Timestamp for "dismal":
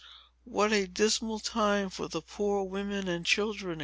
0.87-1.37